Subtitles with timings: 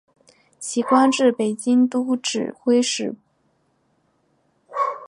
[0.59, 3.13] 其官至北京都指挥使。